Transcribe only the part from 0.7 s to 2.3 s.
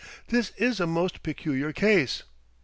a most peculiar case."